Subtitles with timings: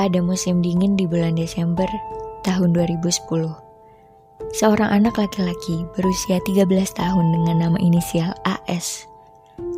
[0.00, 1.84] pada musim dingin di bulan Desember
[2.40, 3.20] tahun 2010.
[4.56, 6.64] Seorang anak laki-laki berusia 13
[6.96, 9.04] tahun dengan nama inisial AS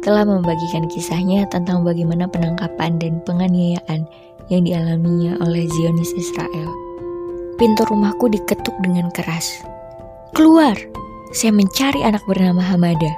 [0.06, 4.06] telah membagikan kisahnya tentang bagaimana penangkapan dan penganiayaan
[4.46, 6.70] yang dialaminya oleh Zionis Israel.
[7.58, 9.50] Pintu rumahku diketuk dengan keras.
[10.38, 10.78] Keluar!
[11.34, 13.10] Saya mencari anak bernama Hamada.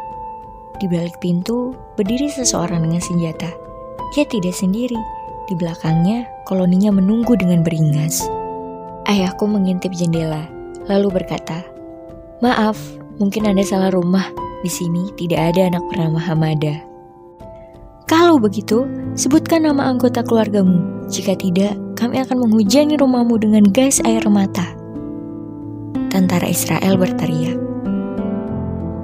[0.80, 3.52] Di balik pintu berdiri seseorang dengan senjata.
[4.16, 5.13] Ia tidak sendiri.
[5.44, 8.24] Di belakangnya, koloninya menunggu dengan beringas.
[9.04, 10.48] Ayahku mengintip jendela,
[10.88, 11.60] lalu berkata,
[12.40, 12.80] Maaf,
[13.20, 14.24] mungkin Anda salah rumah.
[14.64, 16.80] Di sini tidak ada anak bernama Hamada.
[18.08, 21.08] Kalau begitu, sebutkan nama anggota keluargamu.
[21.12, 24.64] Jika tidak, kami akan menghujani rumahmu dengan gas air mata.
[26.08, 27.60] Tentara Israel berteriak.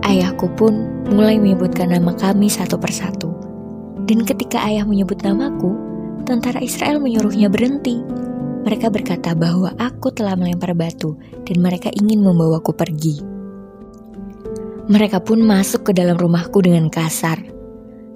[0.04, 3.32] Ayahku pun mulai menyebutkan nama kami satu persatu.
[4.08, 5.89] Dan ketika ayah menyebut namaku,
[6.24, 8.00] tentara Israel menyuruhnya berhenti.
[8.60, 11.16] Mereka berkata bahwa aku telah melempar batu
[11.48, 13.20] dan mereka ingin membawaku pergi.
[14.90, 17.38] Mereka pun masuk ke dalam rumahku dengan kasar.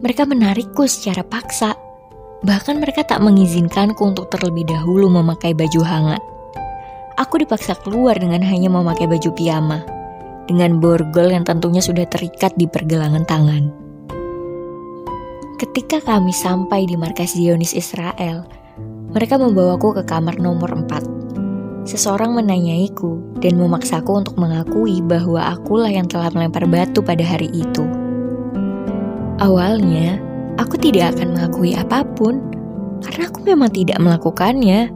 [0.03, 1.79] Mereka menarikku secara paksa.
[2.45, 6.23] Bahkan mereka tak mengizinkanku untuk terlebih dahulu memakai baju hangat.
[7.15, 9.87] Aku dipaksa keluar dengan hanya memakai baju piyama,
[10.51, 13.84] dengan borgol yang tentunya sudah terikat di pergelangan tangan.
[15.55, 18.43] Ketika kami sampai di markas Zionis Israel,
[19.15, 21.87] mereka membawaku ke kamar nomor 4.
[21.87, 27.87] Seseorang menanyaiku dan memaksaku untuk mengakui bahwa akulah yang telah melempar batu pada hari itu.
[29.39, 30.19] Awalnya,
[30.59, 32.43] aku tidak akan mengakui apa pun
[33.07, 34.91] karena aku memang tidak melakukannya.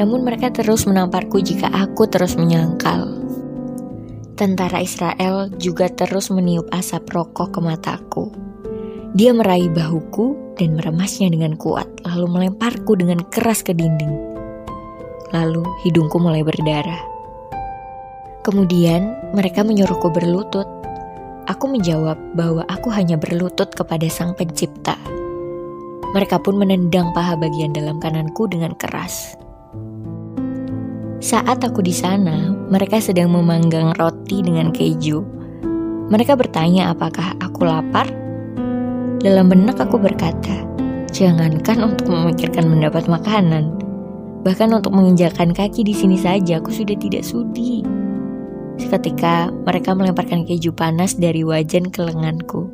[0.00, 3.20] Namun mereka terus menamparku jika aku terus menyangkal.
[4.32, 8.39] Tentara Israel juga terus meniup asap rokok ke mataku.
[9.10, 14.14] Dia meraih bahuku dan meremasnya dengan kuat, lalu melemparku dengan keras ke dinding.
[15.34, 17.02] Lalu hidungku mulai berdarah.
[18.46, 20.66] Kemudian mereka menyuruhku berlutut.
[21.50, 24.94] Aku menjawab bahwa aku hanya berlutut kepada Sang Pencipta.
[26.14, 29.34] Mereka pun menendang paha bagian dalam kananku dengan keras.
[31.18, 35.18] Saat aku di sana, mereka sedang memanggang roti dengan keju.
[36.14, 38.29] Mereka bertanya apakah aku lapar
[39.20, 40.64] dalam benak aku berkata,
[41.12, 43.68] jangankan untuk memikirkan mendapat makanan,
[44.40, 47.84] bahkan untuk menginjakan kaki di sini saja aku sudah tidak sudi.
[48.80, 52.72] Seketika mereka melemparkan keju panas dari wajan ke lenganku.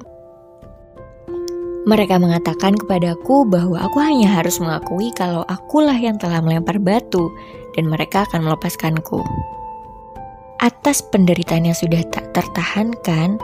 [1.86, 7.30] Mereka mengatakan kepadaku bahwa aku hanya harus mengakui kalau akulah yang telah melempar batu
[7.74, 9.22] dan mereka akan melepaskanku.
[10.62, 13.38] Atas penderitaan yang sudah tak tertahankan,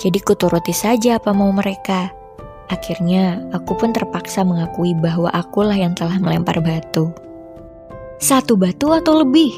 [0.00, 2.21] jadi kuturuti saja apa mau mereka.
[2.72, 7.12] Akhirnya, aku pun terpaksa mengakui bahwa akulah yang telah melempar batu.
[8.16, 9.52] Satu batu atau lebih?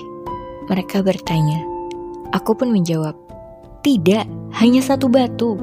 [0.66, 1.62] Mereka bertanya.
[2.34, 3.14] Aku pun menjawab,
[3.86, 4.26] tidak,
[4.58, 5.54] hanya satu batu.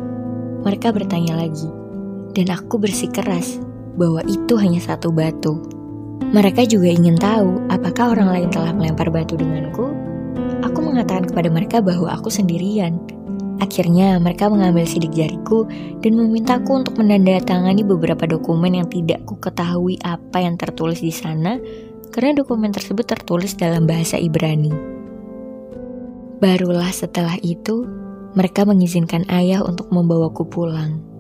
[0.63, 1.67] Mereka bertanya lagi,
[2.31, 3.59] dan aku bersikeras
[3.99, 5.59] bahwa itu hanya satu batu.
[6.31, 9.91] Mereka juga ingin tahu apakah orang lain telah melempar batu denganku.
[10.63, 12.95] Aku mengatakan kepada mereka bahwa aku sendirian
[13.61, 15.69] Akhirnya mereka mengambil sidik jariku
[16.01, 21.61] dan memintaku untuk menandatangani beberapa dokumen yang tidak ku ketahui apa yang tertulis di sana
[22.09, 24.73] karena dokumen tersebut tertulis dalam bahasa Ibrani.
[26.41, 27.85] Barulah setelah itu
[28.33, 31.10] mereka mengizinkan ayah untuk membawaku pulang.